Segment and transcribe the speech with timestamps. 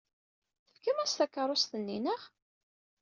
[0.71, 2.21] Tefkam-as takeṛṛust-nni, naɣ?